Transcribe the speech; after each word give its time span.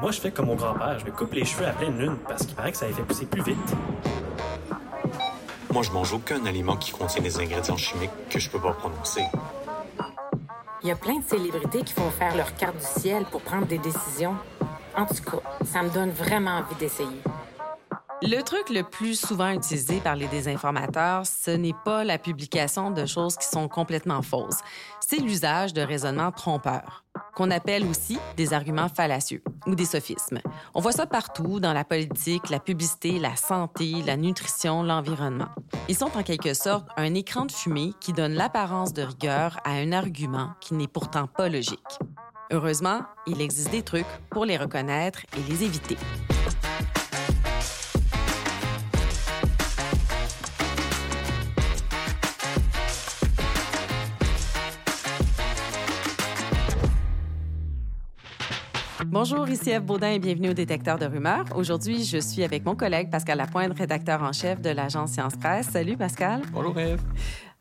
Moi, 0.00 0.10
je 0.10 0.20
fais 0.20 0.30
comme 0.30 0.46
mon 0.46 0.54
grand-père. 0.54 0.98
Je 0.98 1.04
me 1.04 1.10
coupe 1.10 1.32
les 1.32 1.44
cheveux 1.44 1.66
à 1.66 1.72
pleine 1.72 1.98
lune 1.98 2.16
parce 2.28 2.44
qu'il 2.44 2.54
paraît 2.54 2.72
que 2.72 2.76
ça 2.76 2.86
les 2.86 2.92
fait 2.92 3.02
pousser 3.02 3.26
plus 3.26 3.42
vite. 3.42 3.74
Moi, 5.72 5.82
je 5.82 5.90
mange 5.90 6.12
aucun 6.12 6.44
aliment 6.46 6.76
qui 6.76 6.92
contient 6.92 7.22
des 7.22 7.38
ingrédients 7.40 7.76
chimiques 7.76 8.10
que 8.30 8.38
je 8.38 8.48
peux 8.50 8.60
pas 8.60 8.72
prononcer. 8.72 9.24
Il 10.82 10.88
y 10.88 10.92
a 10.92 10.96
plein 10.96 11.18
de 11.18 11.24
célébrités 11.24 11.82
qui 11.82 11.94
font 11.94 12.10
faire 12.10 12.36
leur 12.36 12.54
carte 12.56 12.76
du 12.76 13.00
ciel 13.00 13.24
pour 13.24 13.40
prendre 13.40 13.66
des 13.66 13.78
décisions. 13.78 14.36
En 14.96 15.06
tout 15.06 15.14
cas, 15.14 15.38
ça 15.64 15.82
me 15.82 15.88
donne 15.88 16.10
vraiment 16.10 16.58
envie 16.58 16.74
d'essayer. 16.78 17.22
Le 18.22 18.40
truc 18.42 18.70
le 18.70 18.82
plus 18.82 19.18
souvent 19.18 19.50
utilisé 19.50 20.00
par 20.00 20.16
les 20.16 20.28
désinformateurs, 20.28 21.26
ce 21.26 21.50
n'est 21.50 21.74
pas 21.84 22.04
la 22.04 22.18
publication 22.18 22.90
de 22.90 23.06
choses 23.06 23.36
qui 23.36 23.46
sont 23.46 23.68
complètement 23.68 24.22
fausses, 24.22 24.60
c'est 25.00 25.18
l'usage 25.18 25.74
de 25.74 25.82
raisonnements 25.82 26.32
trompeurs, 26.32 27.04
qu'on 27.34 27.50
appelle 27.50 27.84
aussi 27.86 28.18
des 28.36 28.54
arguments 28.54 28.88
fallacieux 28.88 29.42
ou 29.66 29.74
des 29.74 29.84
sophismes. 29.84 30.38
On 30.74 30.80
voit 30.80 30.92
ça 30.92 31.06
partout 31.06 31.60
dans 31.60 31.72
la 31.72 31.84
politique, 31.84 32.50
la 32.50 32.60
publicité, 32.60 33.18
la 33.18 33.36
santé, 33.36 34.02
la 34.06 34.16
nutrition, 34.16 34.82
l'environnement. 34.82 35.48
Ils 35.88 35.96
sont 35.96 36.16
en 36.16 36.22
quelque 36.22 36.54
sorte 36.54 36.88
un 36.96 37.14
écran 37.14 37.44
de 37.44 37.52
fumée 37.52 37.92
qui 38.00 38.12
donne 38.12 38.34
l'apparence 38.34 38.92
de 38.92 39.02
rigueur 39.02 39.58
à 39.64 39.72
un 39.72 39.92
argument 39.92 40.52
qui 40.60 40.74
n'est 40.74 40.88
pourtant 40.88 41.26
pas 41.26 41.48
logique. 41.48 41.98
Heureusement, 42.50 43.00
il 43.26 43.40
existe 43.40 43.70
des 43.70 43.82
trucs 43.82 44.06
pour 44.30 44.44
les 44.44 44.56
reconnaître 44.56 45.20
et 45.36 45.50
les 45.50 45.64
éviter. 45.64 45.96
Bonjour, 59.14 59.48
ici 59.48 59.70
Eve 59.70 59.84
Baudin 59.84 60.10
et 60.10 60.18
bienvenue 60.18 60.50
au 60.50 60.54
Détecteur 60.54 60.98
de 60.98 61.06
rumeurs. 61.06 61.44
Aujourd'hui, 61.54 62.02
je 62.02 62.18
suis 62.18 62.42
avec 62.42 62.64
mon 62.64 62.74
collègue 62.74 63.12
Pascal 63.12 63.38
Lapointe, 63.38 63.78
rédacteur 63.78 64.20
en 64.24 64.32
chef 64.32 64.60
de 64.60 64.70
l'agence 64.70 65.12
Science 65.12 65.36
Presse. 65.36 65.68
Salut 65.68 65.96
Pascal. 65.96 66.42
Bonjour 66.52 66.76
Eve. 66.80 67.00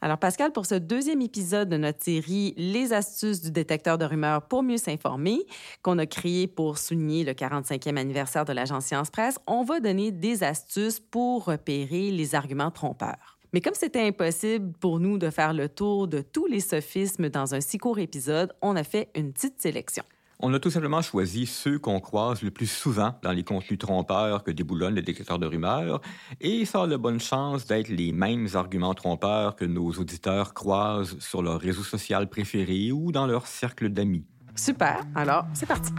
Alors 0.02 0.18
Pascal, 0.18 0.52
pour 0.52 0.66
ce 0.66 0.74
deuxième 0.74 1.22
épisode 1.22 1.70
de 1.70 1.78
notre 1.78 2.04
série 2.04 2.56
Les 2.58 2.92
astuces 2.92 3.40
du 3.40 3.52
détecteur 3.52 4.00
de 4.00 4.06
rumeurs 4.06 4.48
pour 4.48 4.64
mieux 4.64 4.78
s'informer, 4.78 5.46
qu'on 5.84 6.00
a 6.00 6.08
créé 6.08 6.48
pour 6.48 6.80
souligner 6.80 7.24
le 7.24 7.34
45e 7.34 7.98
anniversaire 7.98 8.46
de 8.46 8.54
l'agence 8.54 8.86
Science 8.86 9.12
Presse, 9.12 9.38
on 9.46 9.64
va 9.64 9.80
donner 9.80 10.10
des 10.10 10.42
astuces 10.42 11.00
pour 11.00 11.46
repérer 11.46 12.10
les 12.10 12.34
arguments 12.34 12.72
trompeurs. 12.72 13.38
Mais 13.54 13.62
comme 13.62 13.76
c'était 13.76 14.08
impossible 14.08 14.74
pour 14.80 15.00
nous 15.00 15.20
de 15.20 15.30
faire 15.30 15.54
le 15.54 15.70
tour 15.70 16.08
de 16.08 16.22
tous 16.22 16.48
les 16.48 16.62
sophismes 16.62 17.30
dans 17.30 17.54
un 17.54 17.62
si 17.62 17.78
court 17.78 18.00
épisode, 18.00 18.52
on 18.64 18.76
a 18.76 18.84
fait 18.84 19.10
une 19.14 19.32
petite 19.32 19.62
sélection. 19.62 20.04
On 20.46 20.54
a 20.54 20.60
tout 20.60 20.70
simplement 20.70 21.02
choisi 21.02 21.46
ceux 21.46 21.80
qu'on 21.80 22.02
croise 22.02 22.42
le 22.42 22.52
plus 22.52 22.68
souvent 22.68 23.16
dans 23.24 23.32
les 23.32 23.46
contenus 23.46 23.80
trompeurs 23.80 24.44
que 24.44 24.52
déboulonnent 24.52 24.96
les 24.96 25.02
détecteurs 25.02 25.40
de 25.40 25.46
rumeurs, 25.46 26.02
et 26.42 26.66
ça 26.66 26.84
a 26.84 26.88
de 26.88 26.98
bonne 26.98 27.22
chance 27.22 27.66
d'être 27.66 27.88
les 27.88 28.12
mêmes 28.12 28.50
arguments 28.54 28.94
trompeurs 28.94 29.56
que 29.56 29.64
nos 29.64 29.92
auditeurs 29.92 30.54
croisent 30.54 31.18
sur 31.20 31.42
leur 31.42 31.62
réseau 31.62 31.82
social 31.82 32.28
préféré 32.28 32.92
ou 32.92 33.14
dans 33.14 33.26
leur 33.26 33.48
cercle 33.48 33.88
d'amis. 33.88 34.26
Super, 34.54 35.06
alors 35.16 35.46
c'est 35.54 35.66
parti. 35.66 35.94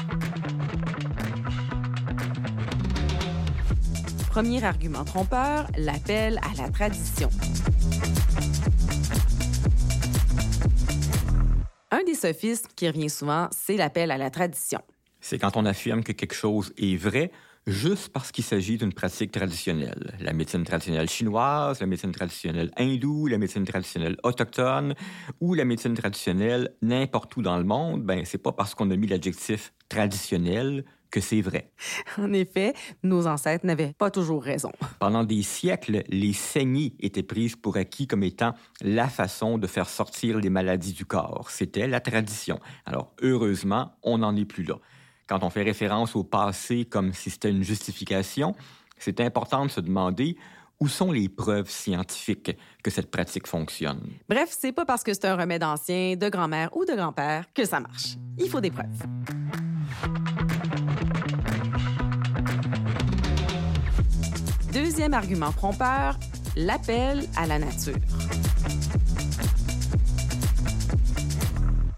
Premier 4.28 4.62
argument 4.62 5.05
trompeur, 5.05 5.69
l'appel 5.78 6.39
à 6.42 6.62
la 6.62 6.69
tradition. 6.69 7.31
Des 12.15 12.20
sophismes 12.20 12.69
qui 12.77 12.89
revient 12.89 13.11
souvent, 13.11 13.48
c'est 13.51 13.77
l'appel 13.77 14.11
à 14.11 14.19
la 14.19 14.31
tradition. 14.31 14.81
C'est 15.20 15.39
quand 15.39 15.57
on 15.57 15.65
affirme 15.65 16.05
que 16.05 16.12
quelque 16.12 16.34
chose 16.34 16.73
est 16.79 16.97
vrai 16.97 17.33
juste 17.67 18.11
parce 18.11 18.31
qu'il 18.31 18.45
s'agit 18.45 18.77
d'une 18.77 18.93
pratique 18.93 19.33
traditionnelle. 19.33 20.17
La 20.21 20.33
médecine 20.33 20.65
traditionnelle 20.65 21.09
chinoise, 21.09 21.81
la 21.81 21.87
médecine 21.87 22.12
traditionnelle 22.12 22.71
hindoue, 22.77 23.27
la 23.27 23.38
médecine 23.38 23.65
traditionnelle 23.65 24.16
autochtone 24.22 24.94
ou 25.41 25.55
la 25.55 25.65
médecine 25.65 25.94
traditionnelle 25.94 26.75
n'importe 26.83 27.37
où 27.37 27.43
dans 27.43 27.56
le 27.56 27.65
monde, 27.65 28.03
ben 28.03 28.25
c'est 28.25 28.38
pas 28.38 28.53
parce 28.53 28.75
qu'on 28.75 28.91
a 28.91 28.97
mis 28.97 29.06
l'adjectif 29.06 29.72
traditionnel 29.88 30.84
que 31.14 31.20
c'est 31.20 31.41
vrai. 31.41 31.70
En 32.19 32.32
effet, 32.32 32.75
nos 33.04 33.26
ancêtres 33.28 33.64
n'avaient 33.64 33.92
pas 33.97 34.10
toujours 34.10 34.42
raison. 34.42 34.72
Pendant 34.98 35.22
des 35.22 35.42
siècles, 35.42 36.02
les 36.08 36.32
saignées 36.32 36.94
étaient 36.98 37.22
prises 37.22 37.54
pour 37.54 37.76
acquis 37.76 38.08
comme 38.08 38.25
étant 38.25 38.54
la 38.80 39.08
façon 39.08 39.56
de 39.56 39.66
faire 39.69 39.88
sortir 39.88 40.38
les 40.38 40.50
maladies 40.50 40.92
du 40.92 41.04
corps. 41.04 41.50
C'était 41.50 41.86
la 41.86 42.00
tradition. 42.00 42.58
Alors, 42.84 43.12
heureusement, 43.22 43.92
on 44.02 44.19
n'en 44.19 44.34
est 44.34 44.44
plus 44.44 44.64
là. 44.64 44.75
Quand 45.28 45.44
on 45.44 45.50
fait 45.50 45.62
référence 45.62 46.16
au 46.16 46.25
passé 46.25 46.84
comme 46.84 47.12
si 47.12 47.31
c'était 47.31 47.50
une 47.50 47.62
justification, 47.62 48.56
c'est 48.98 49.20
important 49.20 49.66
de 49.66 49.70
se 49.70 49.81
demander 49.81 50.36
où 50.81 50.88
sont 50.88 51.12
les 51.12 51.28
preuves 51.28 51.70
scientifiques 51.70 52.56
que 52.82 52.91
cette 52.91 53.10
pratique 53.10 53.46
fonctionne. 53.46 54.00
Bref, 54.28 54.54
c'est 54.58 54.72
pas 54.72 54.84
parce 54.84 55.04
que 55.04 55.14
c'est 55.14 55.26
un 55.26 55.36
remède 55.36 55.62
ancien, 55.62 56.16
de 56.16 56.28
grand-mère 56.28 56.76
ou 56.76 56.84
de 56.84 56.94
grand-père 56.94 57.46
que 57.54 57.64
ça 57.64 57.78
marche. 57.78 58.16
Il 58.38 58.48
faut 58.48 58.60
des 58.60 58.72
preuves. 58.72 59.63
Deuxième 64.75 65.15
argument 65.15 65.53
trompeur, 65.53 66.19
l'appel 66.57 67.23
à 67.37 67.47
la 67.47 67.61
nature. 67.61 67.95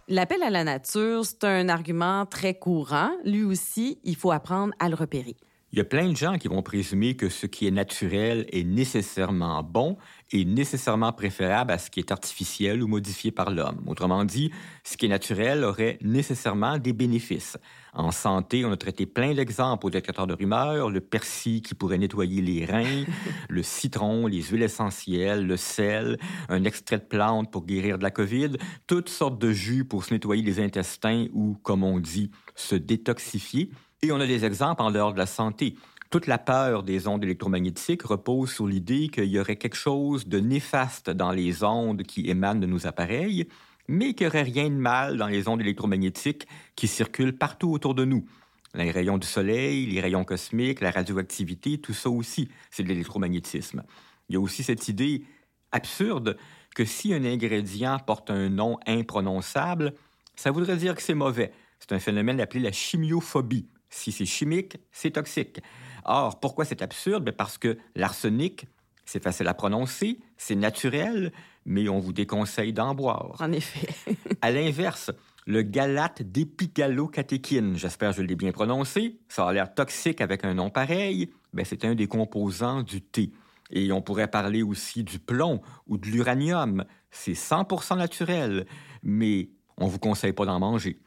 L'appel 0.09 0.43
à 0.43 0.51
la 0.51 0.63
nature, 0.63 1.25
c'est 1.25 1.45
un 1.45 1.71
argument 1.71 2.27
très 2.27 2.53
courant. 2.53 3.13
Lui 3.25 3.45
aussi, 3.45 3.99
il 4.05 4.15
faut 4.15 4.31
apprendre 4.31 4.75
à 4.79 4.91
le 4.91 4.95
repérer. 4.95 5.37
Il 5.73 5.79
y 5.79 5.81
a 5.81 5.85
plein 5.85 6.11
de 6.11 6.17
gens 6.17 6.37
qui 6.37 6.49
vont 6.49 6.63
présumer 6.63 7.17
que 7.17 7.31
ce 7.31 7.47
qui 7.47 7.67
est 7.67 7.71
naturel 7.71 8.45
est 8.53 8.65
nécessairement 8.65 9.63
bon 9.63 9.97
et 10.33 10.45
nécessairement 10.45 11.13
préférable 11.13 11.73
à 11.73 11.79
ce 11.79 11.91
qui 11.91 12.01
est 12.01 12.11
artificiel 12.11 12.83
ou 12.83 12.89
modifié 12.89 13.31
par 13.31 13.51
l'homme. 13.51 13.83
Autrement 13.87 14.25
dit, 14.25 14.51
ce 14.85 14.97
qui 14.97 15.07
est 15.07 15.09
naturel 15.09 15.65
aurait 15.65 15.99
nécessairement 16.03 16.79
des 16.79 16.93
bénéfices. 16.93 17.59
En 17.95 18.11
santé, 18.11 18.65
on 18.65 18.73
a 18.73 18.77
traité 18.77 19.07
plein 19.07 19.33
d'exemples 19.33 19.87
au 19.87 19.91
détecteur 19.91 20.27
de 20.27 20.35
rumeurs, 20.35 20.91
le 20.91 21.01
persil 21.01 21.63
qui 21.63 21.75
pourrait 21.75 21.97
nettoyer 21.97 22.43
les 22.43 22.65
reins, 22.67 23.05
le 23.49 23.63
citron, 23.63 24.27
les 24.27 24.43
huiles 24.43 24.65
essentielles, 24.65 25.47
le 25.47 25.57
sel, 25.57 26.19
un 26.49 26.65
extrait 26.65 26.99
de 26.99 27.05
plante 27.05 27.51
pour 27.51 27.65
guérir 27.65 27.97
de 27.97 28.03
la 28.03 28.11
COVID, 28.11 28.53
toutes 28.87 29.09
sortes 29.09 29.41
de 29.41 29.53
jus 29.53 29.85
pour 29.85 30.05
se 30.05 30.13
nettoyer 30.13 30.43
les 30.43 30.61
intestins 30.61 31.27
ou, 31.33 31.57
comme 31.63 31.85
on 31.85 31.99
dit, 31.99 32.31
se 32.55 32.75
détoxifier. 32.75 33.71
Et 34.03 34.13
on 34.13 34.21
a 34.21 34.27
des 34.27 34.45
exemples 34.45 34.83
en 34.83 34.91
dehors 34.91 35.15
de 35.15 35.19
la 35.19 35.27
santé. 35.27 35.77
Toute 36.17 36.29
la 36.29 36.39
peur 36.39 36.83
des 36.83 37.09
ondes 37.09 37.23
électromagnétiques 37.23 38.05
repose 38.05 38.51
sur 38.51 38.67
l'idée 38.67 39.09
qu'il 39.09 39.27
y 39.27 39.39
aurait 39.39 39.57
quelque 39.57 39.77
chose 39.77 40.27
de 40.27 40.41
néfaste 40.41 41.11
dans 41.11 41.31
les 41.31 41.63
ondes 41.63 42.05
qui 42.05 42.31
émanent 42.31 42.59
de 42.59 42.67
nos 42.67 42.87
appareils, 42.87 43.47
mais 43.87 44.15
qu'il 44.15 44.25
n'y 44.25 44.29
aurait 44.29 44.43
rien 44.45 44.71
de 44.71 44.77
mal 44.77 45.19
dans 45.19 45.27
les 45.27 45.47
ondes 45.47 45.61
électromagnétiques 45.61 46.47
qui 46.75 46.89
circulent 46.89 47.37
partout 47.37 47.71
autour 47.71 47.95
de 47.95 48.07
nous. 48.07 48.25
Les 48.73 48.91
rayons 48.91 49.19
du 49.19 49.27
soleil, 49.27 49.85
les 49.85 50.01
rayons 50.01 50.25
cosmiques, 50.25 50.81
la 50.81 50.91
radioactivité, 50.91 51.77
tout 51.77 51.93
ça 51.93 52.09
aussi, 52.09 52.49
c'est 52.71 52.83
de 52.83 52.89
l'électromagnétisme. 52.89 53.83
Il 54.31 54.33
y 54.33 54.37
a 54.37 54.41
aussi 54.41 54.63
cette 54.63 54.89
idée 54.89 55.23
absurde 55.71 56.39
que 56.75 56.87
si 56.87 57.13
un 57.13 57.27
ingrédient 57.27 57.99
porte 57.99 58.31
un 58.31 58.49
nom 58.49 58.79
imprononçable, 58.87 59.93
ça 60.35 60.51
voudrait 60.51 60.79
dire 60.79 60.95
que 60.95 61.03
c'est 61.03 61.13
mauvais. 61.13 61.53
C'est 61.79 61.93
un 61.93 61.99
phénomène 61.99 62.41
appelé 62.41 62.61
la 62.61 62.73
chimiophobie. 62.73 63.69
Si 63.91 64.13
c'est 64.13 64.27
chimique, 64.27 64.79
c'est 64.93 65.13
toxique. 65.13 65.61
Or, 66.07 66.41
pourquoi 66.41 66.65
c'est 66.65 66.83
absurde? 66.83 67.25
Ben, 67.25 67.33
parce 67.33 67.59
que 67.59 67.77
l'arsenic, 67.95 68.67
c'est 69.05 69.23
facile 69.23 69.49
à 69.49 69.55
prononcer, 69.55 70.19
c'est 70.37 70.55
naturel, 70.55 71.33
mais 71.65 71.89
on 71.89 71.99
vous 71.99 72.13
déconseille 72.13 72.73
d'en 72.73 72.95
boire. 72.95 73.37
En 73.41 73.53
effet. 73.53 73.89
à 74.41 74.51
l'inverse, 74.51 75.11
le 75.47 75.63
galate 75.63 76.23
d'épigalocatéchine, 76.23 77.77
j'espère 77.77 78.11
que 78.11 78.17
je 78.17 78.23
l'ai 78.23 78.37
bien 78.37 78.53
prononcé, 78.53 79.19
ça 79.29 79.49
a 79.49 79.53
l'air 79.53 79.75
toxique 79.75 80.21
avec 80.21 80.45
un 80.45 80.55
nom 80.55 80.71
pareil, 80.71 81.31
ben, 81.53 81.65
c'est 81.65 81.85
un 81.85 81.95
des 81.95 82.07
composants 82.07 82.83
du 82.83 83.01
thé. 83.03 83.33
Et 83.71 83.91
on 83.91 84.01
pourrait 84.01 84.29
parler 84.29 84.63
aussi 84.63 85.03
du 85.03 85.19
plomb 85.19 85.61
ou 85.89 85.99
de 85.99 86.07
l'uranium. 86.07 86.85
C'est 87.11 87.33
100% 87.33 87.99
naturel, 87.99 88.67
mais 89.03 89.51
on 89.77 89.87
vous 89.89 89.99
conseille 89.99 90.33
pas 90.33 90.47
d'en 90.47 90.61
manger. 90.61 91.01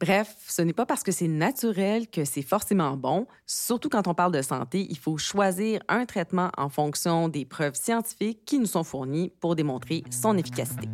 Bref, 0.00 0.34
ce 0.48 0.60
n'est 0.62 0.72
pas 0.72 0.86
parce 0.86 1.02
que 1.02 1.12
c'est 1.12 1.28
naturel 1.28 2.08
que 2.08 2.24
c'est 2.24 2.42
forcément 2.42 2.96
bon. 2.96 3.26
Surtout 3.46 3.88
quand 3.88 4.08
on 4.08 4.14
parle 4.14 4.32
de 4.32 4.42
santé, 4.42 4.86
il 4.90 4.98
faut 4.98 5.18
choisir 5.18 5.80
un 5.88 6.04
traitement 6.04 6.50
en 6.56 6.68
fonction 6.68 7.28
des 7.28 7.44
preuves 7.44 7.74
scientifiques 7.74 8.44
qui 8.44 8.58
nous 8.58 8.66
sont 8.66 8.84
fournies 8.84 9.30
pour 9.40 9.54
démontrer 9.54 10.02
son 10.10 10.36
efficacité. 10.36 10.88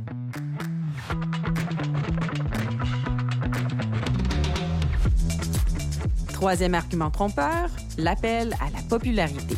Troisième 6.32 6.74
argument 6.74 7.10
trompeur, 7.10 7.70
l'appel 7.98 8.54
à 8.60 8.70
la 8.70 8.82
popularité. 8.88 9.56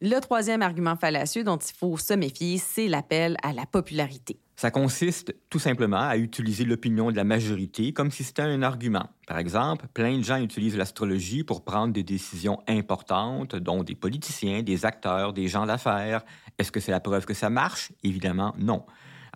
Le 0.00 0.20
troisième 0.20 0.62
argument 0.62 0.94
fallacieux 0.94 1.42
dont 1.42 1.58
il 1.58 1.74
faut 1.74 1.96
se 1.96 2.14
méfier, 2.14 2.58
c'est 2.58 2.86
l'appel 2.86 3.36
à 3.42 3.52
la 3.52 3.66
popularité. 3.66 4.38
Ça 4.58 4.72
consiste 4.72 5.36
tout 5.50 5.60
simplement 5.60 6.00
à 6.00 6.16
utiliser 6.16 6.64
l'opinion 6.64 7.12
de 7.12 7.16
la 7.16 7.22
majorité 7.22 7.92
comme 7.92 8.10
si 8.10 8.24
c'était 8.24 8.42
un 8.42 8.62
argument. 8.62 9.08
Par 9.28 9.38
exemple, 9.38 9.86
plein 9.94 10.18
de 10.18 10.24
gens 10.24 10.42
utilisent 10.42 10.76
l'astrologie 10.76 11.44
pour 11.44 11.62
prendre 11.62 11.92
des 11.92 12.02
décisions 12.02 12.58
importantes, 12.66 13.54
dont 13.54 13.84
des 13.84 13.94
politiciens, 13.94 14.64
des 14.64 14.84
acteurs, 14.84 15.32
des 15.32 15.46
gens 15.46 15.64
d'affaires. 15.64 16.24
Est-ce 16.58 16.72
que 16.72 16.80
c'est 16.80 16.90
la 16.90 16.98
preuve 16.98 17.24
que 17.24 17.34
ça 17.34 17.50
marche? 17.50 17.92
Évidemment, 18.02 18.52
non. 18.58 18.84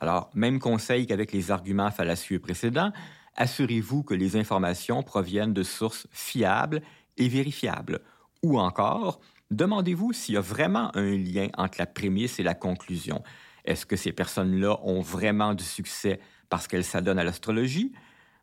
Alors, 0.00 0.28
même 0.34 0.58
conseil 0.58 1.06
qu'avec 1.06 1.30
les 1.30 1.52
arguments 1.52 1.92
fallacieux 1.92 2.40
précédents, 2.40 2.90
assurez-vous 3.36 4.02
que 4.02 4.14
les 4.14 4.34
informations 4.34 5.04
proviennent 5.04 5.54
de 5.54 5.62
sources 5.62 6.08
fiables 6.10 6.82
et 7.16 7.28
vérifiables. 7.28 8.00
Ou 8.42 8.58
encore, 8.58 9.20
demandez-vous 9.52 10.14
s'il 10.14 10.34
y 10.34 10.38
a 10.38 10.40
vraiment 10.40 10.90
un 10.96 11.16
lien 11.16 11.46
entre 11.56 11.78
la 11.78 11.86
prémisse 11.86 12.40
et 12.40 12.42
la 12.42 12.54
conclusion. 12.54 13.22
Est-ce 13.64 13.86
que 13.86 13.96
ces 13.96 14.12
personnes-là 14.12 14.78
ont 14.82 15.00
vraiment 15.00 15.54
du 15.54 15.64
succès 15.64 16.20
parce 16.48 16.66
qu'elles 16.66 16.84
s'adonnent 16.84 17.18
à 17.18 17.24
l'astrologie? 17.24 17.92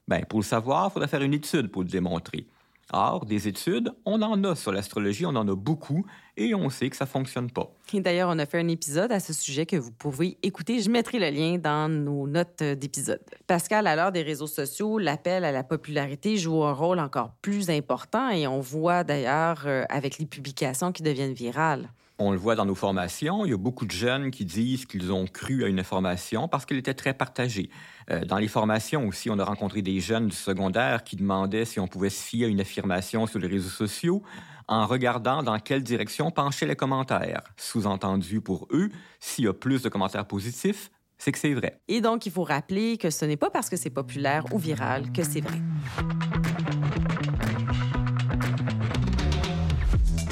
Bien, 0.08 0.22
pour 0.22 0.40
le 0.40 0.46
savoir, 0.46 0.88
il 0.88 0.94
faudrait 0.94 1.08
faire 1.08 1.22
une 1.22 1.34
étude 1.34 1.70
pour 1.70 1.84
le 1.84 1.88
démontrer. 1.88 2.48
Or, 2.92 3.26
des 3.26 3.48
études, 3.48 3.92
on 4.06 4.20
en 4.24 4.44
a 4.44 4.56
sur 4.56 4.72
l'astrologie, 4.72 5.24
on 5.26 5.36
en 5.36 5.48
a 5.48 5.56
beaucoup, 5.56 6.08
et 6.36 6.56
on 6.56 6.72
sait 6.72 6.90
que 6.90 6.96
ça 6.96 7.06
fonctionne 7.06 7.52
pas. 7.52 7.72
Et 7.94 8.02
d'ailleurs, 8.02 8.30
on 8.34 8.40
a 8.40 8.48
fait 8.48 8.58
un 8.58 8.68
épisode 8.68 9.12
à 9.12 9.20
ce 9.20 9.32
sujet 9.32 9.68
que 9.68 9.76
vous 9.76 9.92
pouvez 9.92 10.40
écouter. 10.42 10.82
Je 10.82 10.90
mettrai 10.90 11.20
le 11.20 11.30
lien 11.30 11.60
dans 11.60 11.88
nos 11.88 12.26
notes 12.26 12.64
d'épisode. 12.64 13.22
Pascal, 13.46 13.86
à 13.86 13.96
l'heure 13.96 14.12
des 14.12 14.24
réseaux 14.24 14.48
sociaux, 14.48 14.98
l'appel 14.98 15.46
à 15.46 15.52
la 15.52 15.64
popularité 15.64 16.38
joue 16.38 16.64
un 16.64 16.74
rôle 16.74 16.98
encore 16.98 17.34
plus 17.44 17.70
important, 17.70 18.30
et 18.30 18.48
on 18.48 18.60
voit 18.60 19.04
d'ailleurs 19.04 19.62
euh, 19.68 19.84
avec 19.90 20.18
les 20.18 20.26
publications 20.26 20.92
qui 20.92 21.04
deviennent 21.04 21.34
virales. 21.34 21.90
On 22.22 22.32
le 22.32 22.38
voit 22.38 22.56
dans 22.56 22.66
nos 22.66 22.76
formations, 22.76 23.46
il 23.46 23.52
y 23.52 23.54
a 23.54 23.58
beaucoup 23.58 23.86
de 23.86 23.92
jeunes 23.92 24.30
qui 24.30 24.44
disent 24.44 24.86
qu'ils 24.86 25.14
ont 25.14 25.26
cru 25.26 25.64
à 25.64 25.68
une 25.68 25.80
information 25.80 26.50
parce 26.50 26.66
qu'elle 26.66 26.78
était 26.78 26.94
très 26.94 27.14
partagée. 27.14 27.70
Euh, 28.12 28.26
dans 28.26 28.38
les 28.38 28.50
formations 28.50 29.08
aussi, 29.08 29.30
on 29.30 29.40
a 29.40 29.46
rencontré 29.46 29.82
des 29.82 30.02
jeunes 30.02 30.28
du 30.28 30.36
secondaire 30.36 31.06
qui 31.06 31.16
demandaient 31.16 31.64
si 31.64 31.80
on 31.80 31.88
pouvait 31.88 32.10
se 32.10 32.22
fier 32.22 32.48
à 32.48 32.50
une 32.50 32.60
affirmation 32.60 33.26
sur 33.26 33.40
les 33.40 33.48
réseaux 33.48 33.70
sociaux 33.70 34.22
en 34.68 34.86
regardant 34.86 35.44
dans 35.44 35.60
quelle 35.60 35.82
direction 35.82 36.30
penchaient 36.30 36.68
les 36.68 36.76
commentaires. 36.76 37.42
Sous-entendu 37.56 38.42
pour 38.42 38.68
eux, 38.72 38.90
s'il 39.22 39.46
y 39.46 39.48
a 39.48 39.54
plus 39.54 39.82
de 39.82 39.88
commentaires 39.88 40.26
positifs, 40.26 40.92
c'est 41.18 41.32
que 41.32 41.40
c'est 41.40 41.54
vrai. 41.54 41.80
Et 41.88 42.02
donc, 42.02 42.26
il 42.26 42.34
faut 42.34 42.44
rappeler 42.44 42.98
que 42.98 43.10
ce 43.10 43.24
n'est 43.24 43.38
pas 43.38 43.50
parce 43.50 43.70
que 43.70 43.78
c'est 43.78 43.90
populaire 43.90 44.44
ou 44.54 44.58
viral 44.58 45.14
que 45.14 45.24
c'est 45.24 45.42
vrai. 45.42 45.60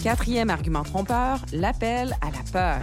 Quatrième 0.08 0.50
argument 0.50 0.84
trompeur, 0.84 1.42
l'appel 1.52 2.16
à 2.22 2.32
la 2.32 2.42
peur. 2.54 2.82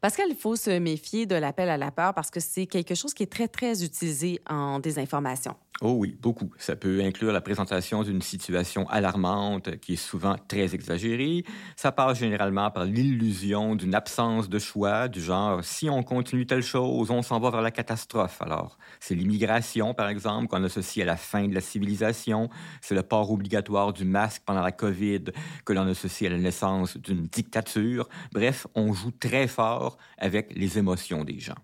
Pascal, 0.00 0.26
il 0.30 0.36
faut 0.36 0.54
se 0.54 0.70
méfier 0.78 1.26
de 1.26 1.34
l'appel 1.34 1.68
à 1.68 1.76
la 1.76 1.90
peur 1.90 2.14
parce 2.14 2.30
que 2.30 2.38
c'est 2.38 2.66
quelque 2.66 2.94
chose 2.94 3.12
qui 3.12 3.24
est 3.24 3.32
très, 3.32 3.48
très 3.48 3.82
utilisé 3.82 4.40
en 4.48 4.78
désinformation. 4.78 5.56
Oh 5.82 5.94
oui, 5.96 6.14
beaucoup. 6.20 6.50
Ça 6.58 6.76
peut 6.76 7.00
inclure 7.00 7.32
la 7.32 7.40
présentation 7.40 8.02
d'une 8.02 8.20
situation 8.20 8.86
alarmante 8.90 9.78
qui 9.78 9.94
est 9.94 9.96
souvent 9.96 10.36
très 10.46 10.74
exagérée. 10.74 11.42
Ça 11.74 11.90
passe 11.90 12.18
généralement 12.18 12.70
par 12.70 12.84
l'illusion 12.84 13.74
d'une 13.76 13.94
absence 13.94 14.50
de 14.50 14.58
choix, 14.58 15.08
du 15.08 15.22
genre 15.22 15.64
si 15.64 15.88
on 15.88 16.02
continue 16.02 16.44
telle 16.44 16.62
chose, 16.62 17.10
on 17.10 17.22
s'en 17.22 17.40
va 17.40 17.50
vers 17.50 17.62
la 17.62 17.70
catastrophe. 17.70 18.42
Alors, 18.42 18.76
c'est 19.00 19.14
l'immigration, 19.14 19.94
par 19.94 20.10
exemple, 20.10 20.48
qu'on 20.48 20.62
associe 20.64 21.02
à 21.02 21.06
la 21.06 21.16
fin 21.16 21.48
de 21.48 21.54
la 21.54 21.62
civilisation. 21.62 22.50
C'est 22.82 22.94
le 22.94 23.02
port 23.02 23.30
obligatoire 23.30 23.94
du 23.94 24.04
masque 24.04 24.42
pendant 24.44 24.60
la 24.60 24.72
COVID 24.72 25.24
que 25.64 25.72
l'on 25.72 25.86
associe 25.86 26.30
à 26.30 26.34
la 26.34 26.40
naissance 26.42 26.98
d'une 26.98 27.26
dictature. 27.26 28.06
Bref, 28.34 28.66
on 28.74 28.92
joue 28.92 29.12
très 29.12 29.48
fort 29.48 29.96
avec 30.18 30.54
les 30.54 30.76
émotions 30.76 31.24
des 31.24 31.38
gens. 31.38 31.56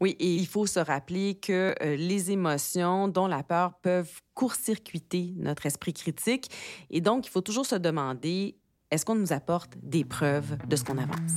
Oui, 0.00 0.16
et 0.18 0.34
il 0.34 0.46
faut 0.46 0.66
se 0.66 0.80
rappeler 0.80 1.34
que 1.34 1.74
euh, 1.82 1.96
les 1.96 2.30
émotions, 2.30 3.08
dont 3.08 3.26
la 3.26 3.42
peur, 3.42 3.74
peuvent 3.82 4.20
court-circuiter 4.34 5.34
notre 5.36 5.66
esprit 5.66 5.92
critique. 5.92 6.50
Et 6.90 7.00
donc, 7.00 7.26
il 7.26 7.30
faut 7.30 7.40
toujours 7.40 7.66
se 7.66 7.76
demander, 7.76 8.56
est-ce 8.90 9.04
qu'on 9.04 9.14
nous 9.14 9.32
apporte 9.32 9.72
des 9.82 10.04
preuves 10.04 10.56
de 10.68 10.76
ce 10.76 10.84
qu'on 10.84 10.98
avance? 10.98 11.32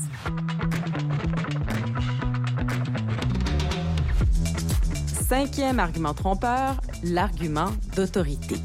Cinquième 5.28 5.80
argument 5.80 6.14
trompeur, 6.14 6.82
l'argument 7.04 7.72
d'autorité. 7.96 8.56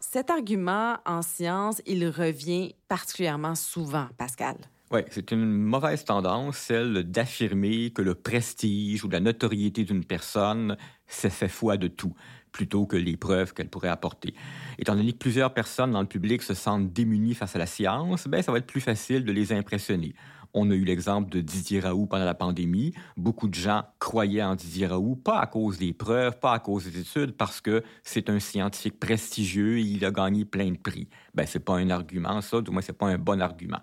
Cet 0.00 0.30
argument 0.30 0.96
en 1.04 1.22
science, 1.22 1.82
il 1.86 2.08
revient 2.08 2.74
particulièrement 2.88 3.54
souvent, 3.54 4.08
Pascal. 4.16 4.56
Oui, 4.92 5.00
c'est 5.10 5.32
une 5.32 5.44
mauvaise 5.44 6.04
tendance, 6.04 6.58
celle 6.58 7.02
d'affirmer 7.10 7.90
que 7.90 8.02
le 8.02 8.14
prestige 8.14 9.02
ou 9.02 9.08
la 9.08 9.18
notoriété 9.18 9.82
d'une 9.82 10.04
personne, 10.04 10.76
c'est 11.08 11.30
fait 11.30 11.48
foi 11.48 11.76
de 11.76 11.88
tout, 11.88 12.14
plutôt 12.52 12.86
que 12.86 12.96
les 12.96 13.16
preuves 13.16 13.52
qu'elle 13.52 13.68
pourrait 13.68 13.88
apporter. 13.88 14.32
Étant 14.78 14.94
donné 14.94 15.12
que 15.12 15.18
plusieurs 15.18 15.52
personnes 15.52 15.90
dans 15.90 16.02
le 16.02 16.06
public 16.06 16.40
se 16.40 16.54
sentent 16.54 16.92
démunies 16.92 17.34
face 17.34 17.56
à 17.56 17.58
la 17.58 17.66
science, 17.66 18.28
ben, 18.28 18.42
ça 18.42 18.52
va 18.52 18.58
être 18.58 18.66
plus 18.68 18.80
facile 18.80 19.24
de 19.24 19.32
les 19.32 19.52
impressionner. 19.52 20.14
On 20.58 20.70
a 20.70 20.74
eu 20.74 20.84
l'exemple 20.84 21.28
de 21.28 21.42
Didier 21.42 21.80
Raoult 21.80 22.06
pendant 22.06 22.24
la 22.24 22.34
pandémie. 22.34 22.94
Beaucoup 23.18 23.46
de 23.46 23.54
gens 23.54 23.84
croyaient 23.98 24.42
en 24.42 24.54
Didier 24.54 24.86
Raoult, 24.86 25.16
pas 25.16 25.38
à 25.38 25.46
cause 25.46 25.76
des 25.76 25.92
preuves, 25.92 26.38
pas 26.38 26.54
à 26.54 26.58
cause 26.60 26.86
des 26.86 26.98
études, 26.98 27.32
parce 27.32 27.60
que 27.60 27.82
c'est 28.02 28.30
un 28.30 28.40
scientifique 28.40 28.98
prestigieux 28.98 29.76
et 29.76 29.82
il 29.82 30.02
a 30.06 30.10
gagné 30.10 30.46
plein 30.46 30.70
de 30.70 30.78
prix. 30.78 31.08
Ben, 31.34 31.44
c'est 31.46 31.60
pas 31.60 31.74
un 31.76 31.90
argument, 31.90 32.40
ça, 32.40 32.62
du 32.62 32.70
moins, 32.70 32.80
c'est 32.80 32.96
pas 32.96 33.08
un 33.08 33.18
bon 33.18 33.42
argument. 33.42 33.80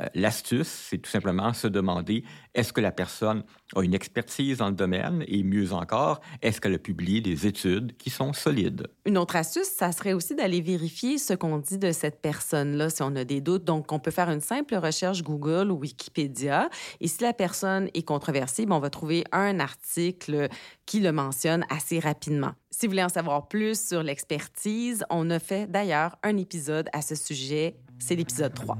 Euh, 0.00 0.06
l'astuce, 0.14 0.68
c'est 0.68 0.98
tout 0.98 1.10
simplement 1.10 1.52
se 1.54 1.66
demander 1.66 2.22
est-ce 2.54 2.72
que 2.72 2.80
la 2.80 2.92
personne 2.92 3.42
a 3.74 3.82
une 3.82 3.94
expertise 3.94 4.58
dans 4.58 4.68
le 4.68 4.76
domaine 4.76 5.24
et 5.26 5.42
mieux 5.42 5.72
encore, 5.72 6.20
est-ce 6.40 6.60
qu'elle 6.60 6.74
a 6.74 6.78
publié 6.78 7.20
des 7.20 7.48
études 7.48 7.96
qui 7.96 8.10
sont 8.10 8.32
solides? 8.32 8.86
Une 9.06 9.18
autre 9.18 9.34
astuce, 9.34 9.66
ça 9.66 9.90
serait 9.90 10.12
aussi 10.12 10.36
d'aller 10.36 10.60
vérifier 10.60 11.18
ce 11.18 11.34
qu'on 11.34 11.58
dit 11.58 11.78
de 11.78 11.90
cette 11.90 12.22
personne-là 12.22 12.90
si 12.90 13.02
on 13.02 13.16
a 13.16 13.24
des 13.24 13.40
doutes. 13.40 13.64
Donc, 13.64 13.90
on 13.90 13.98
peut 13.98 14.12
faire 14.12 14.30
une 14.30 14.40
simple 14.40 14.76
recherche 14.76 15.24
Google 15.24 15.72
ou 15.72 15.78
Wikipédia. 15.78 16.11
Et 16.16 17.08
si 17.08 17.22
la 17.22 17.32
personne 17.32 17.88
est 17.94 18.02
controversée, 18.02 18.66
ben, 18.66 18.76
on 18.76 18.80
va 18.80 18.90
trouver 18.90 19.24
un 19.32 19.60
article 19.60 20.48
qui 20.86 21.00
le 21.00 21.12
mentionne 21.12 21.64
assez 21.70 21.98
rapidement. 21.98 22.52
Si 22.70 22.86
vous 22.86 22.92
voulez 22.92 23.04
en 23.04 23.08
savoir 23.08 23.48
plus 23.48 23.88
sur 23.88 24.02
l'expertise, 24.02 25.04
on 25.10 25.30
a 25.30 25.38
fait 25.38 25.70
d'ailleurs 25.70 26.16
un 26.22 26.36
épisode 26.36 26.88
à 26.92 27.02
ce 27.02 27.14
sujet. 27.14 27.76
C'est 27.98 28.16
l'épisode 28.16 28.54
3. 28.54 28.78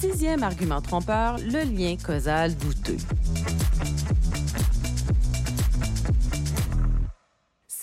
Sixième 0.00 0.42
argument 0.42 0.80
trompeur, 0.80 1.38
le 1.38 1.64
lien 1.64 1.96
causal 1.96 2.54
douteux. 2.56 2.98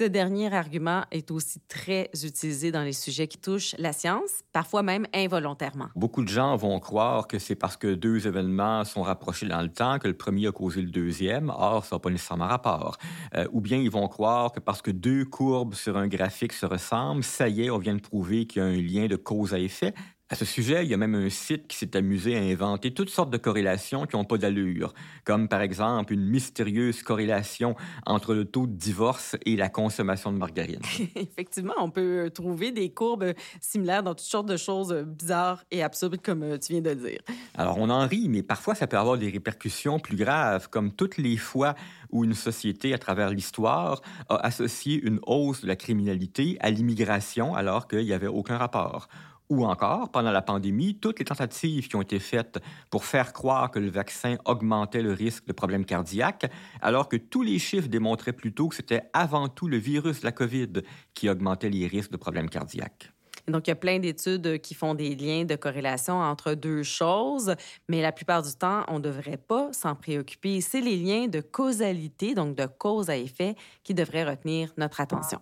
Ce 0.02 0.08
dernier 0.08 0.52
argument 0.52 1.04
est 1.12 1.30
aussi 1.30 1.60
très 1.68 2.10
utilisé 2.24 2.72
dans 2.72 2.82
les 2.82 2.92
sujets 2.92 3.28
qui 3.28 3.38
touchent 3.38 3.76
la 3.78 3.94
science, 3.94 4.42
parfois 4.52 4.82
même 4.82 5.06
involontairement. 5.14 5.90
Beaucoup 5.96 6.24
de 6.24 6.28
gens 6.28 6.56
vont 6.56 6.80
croire 6.80 7.28
que 7.28 7.38
c'est 7.38 7.54
parce 7.54 7.78
que 7.78 7.94
deux 7.94 8.26
événements 8.26 8.84
sont 8.84 9.04
rapprochés 9.04 9.48
dans 9.48 9.62
le 9.62 9.70
temps 9.70 10.00
que 10.00 10.08
le 10.08 10.18
premier 10.18 10.48
a 10.48 10.52
causé 10.52 10.82
le 10.82 10.90
deuxième. 10.90 11.52
Or, 11.56 11.86
ça 11.86 11.98
n'a 11.98 12.00
pas 12.00 12.10
nécessairement 12.10 12.48
rapport. 12.48 12.98
Euh, 13.36 13.46
ou 13.52 13.62
bien 13.62 13.78
ils 13.78 13.92
vont 13.92 14.08
croire 14.08 14.52
que 14.52 14.60
parce 14.60 14.82
que 14.82 14.90
deux 14.90 15.24
courbes 15.24 15.76
sur 15.76 15.96
un 15.98 16.08
graphique 16.08 16.54
se 16.54 16.66
ressemblent, 16.66 17.24
ça 17.24 17.48
y 17.48 17.66
est, 17.66 17.70
on 17.70 17.78
vient 17.78 17.94
de 17.94 18.02
prouver 18.02 18.48
qu'il 18.48 18.64
y 18.64 18.66
a 18.66 18.70
un 18.70 18.82
lien 18.82 19.06
de 19.06 19.18
cause 19.18 19.54
à 19.54 19.60
effet. 19.60 19.94
À 20.32 20.36
ce 20.36 20.46
sujet, 20.46 20.86
il 20.86 20.90
y 20.90 20.94
a 20.94 20.98
même 20.98 21.14
un 21.14 21.30
site 21.30 21.68
qui 21.68 21.76
s'est 21.76 21.98
amusé 21.98 22.38
à 22.38 22.40
inventer 22.40 22.94
toutes 22.94 23.10
sortes 23.10 23.32
de 23.32 23.38
corrélations 23.38 24.06
qui 24.06 24.16
n'ont 24.16 24.24
pas 24.24 24.38
d'allure, 24.38 24.94
comme 25.26 25.50
par 25.50 25.60
exemple 25.60 26.14
une 26.14 26.26
mystérieuse 26.26 27.04
corrélation 27.04 27.76
entre 28.06 28.34
le 28.34 28.46
taux 28.46 28.66
de 28.66 28.72
divorce 28.72 29.36
et 29.46 29.58
la 29.58 29.68
consommation 29.68 30.32
de 30.32 30.38
margarine. 30.38 30.80
Effectivement, 31.18 31.74
on 31.80 31.90
peut 31.90 32.32
trouver 32.34 32.72
des 32.72 32.92
courbes 32.92 33.34
similaires 33.60 34.04
dans 34.04 34.16
toutes 34.16 34.26
sortes 34.26 34.48
de 34.48 34.56
choses 34.56 34.94
bizarres 35.06 35.66
et 35.70 35.84
absurdes, 35.84 36.22
comme 36.22 36.44
euh, 36.44 36.58
tu 36.58 36.72
viens 36.72 36.82
de 36.82 36.94
dire. 36.94 37.20
Alors, 37.56 37.78
on 37.78 37.90
en 37.90 38.08
rit, 38.08 38.30
mais 38.30 38.42
parfois, 38.42 38.74
ça 38.74 38.88
peut 38.88 38.98
avoir 38.98 39.18
des 39.18 39.30
répercussions 39.30 40.00
plus 40.00 40.16
graves, 40.16 40.70
comme 40.70 40.94
toutes 40.94 41.18
les 41.18 41.36
fois 41.36 41.76
où 42.10 42.24
une 42.24 42.36
société, 42.36 42.94
à 42.94 42.98
travers 42.98 43.32
l'histoire, 43.32 44.02
a 44.30 44.38
associé 44.46 45.02
une 45.04 45.20
hausse 45.24 45.64
de 45.64 45.68
la 45.68 45.76
criminalité 45.76 46.56
à 46.62 46.70
l'immigration 46.70 47.54
alors 47.54 47.90
qu'il 47.90 48.06
n'y 48.06 48.14
avait 48.14 48.28
aucun 48.28 48.58
rapport 48.58 49.10
ou 49.52 49.66
encore, 49.66 50.10
pendant 50.10 50.32
la 50.32 50.42
pandémie, 50.42 50.96
toutes 50.96 51.20
les 51.20 51.26
tentatives 51.26 51.90
qui 51.90 51.98
ont 51.98 52.02
été 52.02 52.20
faites 52.20 52.60
pour 52.90 53.04
faire 53.04 53.34
croire 53.34 53.70
que 53.70 53.80
le 53.80 53.90
vaccin 53.90 54.38
augmentait 54.46 55.02
le 55.02 55.12
risque 55.12 55.46
de 55.46 55.52
problèmes 55.52 55.84
cardiaques, 55.84 56.50
alors 56.82 57.10
que 57.10 57.18
tous 57.18 57.44
les 57.44 57.60
chiffres 57.60 57.90
démontraient 57.90 58.32
plutôt 58.32 58.70
que 58.70 58.76
c'était 58.76 59.02
avant 59.12 59.50
tout 59.50 59.68
le 59.68 59.76
virus 59.76 60.22
de 60.22 60.26
la 60.26 60.32
COVID 60.32 60.84
qui 61.14 61.28
augmentait 61.28 61.70
les 61.70 61.86
risques 61.86 62.12
de 62.12 62.18
problèmes 62.18 62.50
cardiaques. 62.50 63.12
Donc, 63.46 63.68
il 63.68 63.72
y 63.72 63.74
a 63.74 63.76
plein 63.76 64.00
d'études 64.00 64.62
qui 64.62 64.74
font 64.74 64.94
des 64.94 65.16
liens 65.16 65.44
de 65.44 65.58
corrélation 65.58 66.22
entre 66.22 66.54
deux 66.54 66.84
choses, 66.84 67.54
mais 67.90 68.02
la 68.02 68.14
plupart 68.14 68.44
du 68.44 68.54
temps, 68.54 68.86
on 68.88 69.00
ne 69.00 69.04
devrait 69.04 69.36
pas 69.36 69.74
s'en 69.74 69.96
préoccuper. 69.96 70.62
C'est 70.62 70.80
les 70.80 70.96
liens 70.96 71.28
de 71.28 71.42
causalité, 71.42 72.36
donc 72.36 72.56
de 72.56 72.68
cause 72.68 73.10
à 73.10 73.18
effet, 73.18 73.56
qui 73.84 73.94
devraient 73.94 74.24
retenir 74.24 74.72
notre 74.78 75.02
attention. 75.02 75.40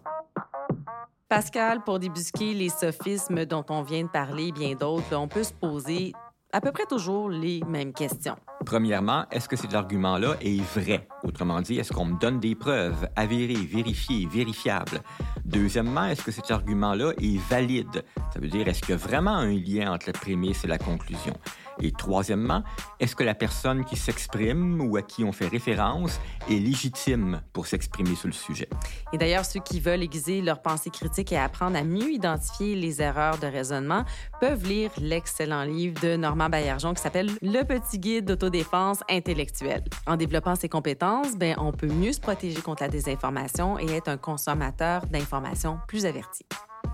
Pascal, 1.30 1.84
pour 1.84 2.00
débusquer 2.00 2.56
les 2.56 2.70
sophismes 2.70 3.46
dont 3.46 3.64
on 3.70 3.84
vient 3.84 4.02
de 4.02 4.10
parler 4.10 4.48
et 4.48 4.52
bien 4.52 4.74
d'autres, 4.74 5.16
on 5.16 5.28
peut 5.28 5.44
se 5.44 5.54
poser 5.54 6.12
à 6.52 6.60
peu 6.60 6.72
près 6.72 6.88
toujours 6.88 7.30
les 7.30 7.62
mêmes 7.68 7.94
questions. 7.94 8.36
Premièrement, 8.66 9.26
est-ce 9.30 9.48
que 9.48 9.56
cet 9.56 9.76
argument-là 9.76 10.38
est 10.42 10.60
vrai? 10.76 11.08
Autrement 11.24 11.62
dit, 11.62 11.78
est-ce 11.78 11.94
qu'on 11.94 12.06
me 12.06 12.20
donne 12.20 12.40
des 12.40 12.56
preuves 12.56 13.08
avérées, 13.16 13.54
vérifiées, 13.54 14.26
vérifiables? 14.26 15.02
Deuxièmement, 15.46 16.06
est-ce 16.06 16.24
que 16.24 16.32
cet 16.32 16.50
argument-là 16.50 17.12
est 17.22 17.38
valide? 17.48 18.04
Ça 18.34 18.40
veut 18.40 18.48
dire, 18.48 18.68
est-ce 18.68 18.82
qu'il 18.82 18.90
y 18.90 18.94
a 18.94 18.98
vraiment 18.98 19.36
un 19.36 19.54
lien 19.54 19.94
entre 19.94 20.08
la 20.08 20.14
prémisse 20.14 20.64
et 20.64 20.68
la 20.68 20.80
conclusion? 20.80 21.34
Et 21.82 21.92
troisièmement, 21.92 22.64
est-ce 23.00 23.16
que 23.16 23.24
la 23.24 23.36
personne 23.36 23.86
qui 23.86 23.96
s'exprime 23.96 24.82
ou 24.82 24.98
à 24.98 25.02
qui 25.02 25.24
on 25.24 25.32
fait 25.32 25.48
référence 25.48 26.20
est 26.50 26.60
légitime 26.60 27.42
pour 27.54 27.68
s'exprimer 27.68 28.16
sur 28.16 28.28
le 28.28 28.34
sujet? 28.34 28.70
Et 29.14 29.18
d'ailleurs, 29.18 29.46
ceux 29.46 29.60
qui 29.60 29.80
veulent 29.80 30.04
aiguiser 30.04 30.42
leur 30.42 30.62
pensée 30.62 30.90
critique 30.90 31.32
et 31.32 31.38
apprendre 31.38 31.78
à 31.78 31.84
mieux 31.84 32.12
identifier 32.12 32.76
les 32.76 33.02
erreurs 33.02 33.38
de 33.38 33.48
raisonnement 33.48 34.04
peuvent 34.40 34.66
lire 34.66 34.92
l'excellent 34.98 35.64
livre 35.64 36.00
de 36.02 36.16
Normand 36.16 36.50
Baillargeon 36.50 36.94
qui 36.94 37.02
s'appelle 37.02 37.30
Le 37.42 37.64
petit 37.64 38.00
guide 38.00 38.26
d'autodéfense 38.26 39.00
intellectuelle. 39.10 39.84
En 40.06 40.18
développant 40.18 40.56
ses 40.56 40.70
compétences, 40.70 41.36
ben, 41.36 41.56
on 41.58 41.72
peut 41.72 41.88
mieux 41.88 42.14
se 42.14 42.20
protéger 42.20 42.62
contre 42.62 42.84
la 42.84 42.90
désinformation 42.90 43.80
et 43.80 43.92
être 43.92 44.10
un 44.10 44.18
consommateur 44.18 45.06
d'informations 45.08 45.80
plus 45.88 46.06
averti. 46.06 46.46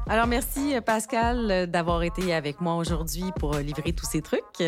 Alors 0.07 0.27
merci 0.27 0.75
Pascal 0.85 1.69
d'avoir 1.69 2.03
été 2.03 2.33
avec 2.33 2.61
moi 2.61 2.75
aujourd'hui 2.75 3.23
pour 3.39 3.55
livrer 3.55 3.91
tous 3.93 4.05
ces 4.05 4.21
trucs. 4.21 4.63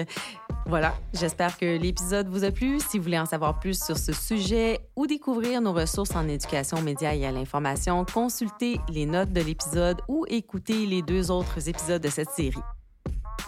Voilà, 0.65 0.96
j'espère 1.13 1.58
que 1.58 1.77
l'épisode 1.77 2.27
vous 2.27 2.44
a 2.44 2.51
plu. 2.51 2.79
Si 2.79 2.98
vous 2.98 3.03
voulez 3.06 3.20
en 3.20 3.25
savoir 3.25 3.60
plus 3.60 3.82
sur 3.82 3.98
ce 3.98 4.12
sujet 4.12 4.79
ou 4.96 5.08
découvrir 5.08 5.62
nos 5.62 5.74
ressources 5.74 6.15
en 6.15 6.27
éducation, 6.27 6.82
médias 6.82 7.13
et 7.13 7.25
à 7.25 7.32
l'information, 7.32 8.03
consultez 8.03 8.79
les 8.89 9.06
notes 9.06 9.32
de 9.32 9.41
l'épisode 9.41 10.01
ou 10.08 10.25
écoutez 10.27 10.86
les 10.86 11.03
deux 11.03 11.32
autres 11.32 11.70
épisodes 11.70 12.01
de 12.01 12.10
cette 12.10 12.32
série. 12.32 12.76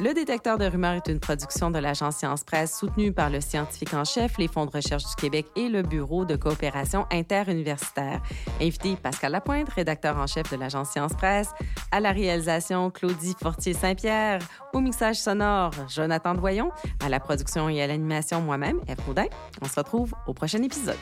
Le 0.01 0.13
détecteur 0.13 0.57
de 0.57 0.63
rumeurs 0.63 0.93
est 0.93 1.09
une 1.09 1.19
production 1.19 1.71
de 1.71 1.77
l'agence 1.77 2.15
Science 2.15 2.45
Presse 2.45 2.77
soutenue 2.77 3.11
par 3.11 3.29
le 3.29 3.41
scientifique 3.41 3.93
en 3.93 4.05
chef, 4.05 4.37
les 4.37 4.47
fonds 4.47 4.65
de 4.65 4.71
recherche 4.71 5.03
du 5.03 5.15
Québec 5.15 5.47
et 5.57 5.67
le 5.67 5.81
Bureau 5.81 6.23
de 6.23 6.37
coopération 6.37 7.05
interuniversitaire. 7.11 8.21
Invité 8.61 8.95
Pascal 8.95 9.33
Lapointe, 9.33 9.67
rédacteur 9.67 10.15
en 10.15 10.25
chef 10.25 10.49
de 10.53 10.55
l'agence 10.55 10.91
Science 10.91 11.13
Presse, 11.15 11.49
à 11.91 11.99
la 11.99 12.13
réalisation 12.13 12.89
Claudie 12.91 13.35
Fortier-Saint-Pierre, 13.41 14.39
au 14.73 14.79
mixage 14.79 15.17
sonore 15.17 15.71
Jonathan 15.89 16.33
Doyon, 16.33 16.71
à 17.03 17.09
la 17.09 17.19
production 17.19 17.67
et 17.67 17.81
à 17.81 17.87
l'animation 17.87 18.39
moi-même, 18.39 18.79
Eve 18.87 19.05
Rodin. 19.05 19.25
On 19.61 19.67
se 19.67 19.75
retrouve 19.75 20.13
au 20.27 20.33
prochain 20.33 20.63
épisode. 20.63 20.95